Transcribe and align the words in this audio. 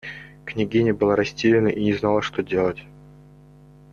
Княгиня 0.45 0.95
была 0.95 1.15
растеряна 1.15 1.67
и 1.67 1.83
не 1.83 1.93
знала, 1.93 2.23
что 2.23 2.41
делать. 2.41 2.81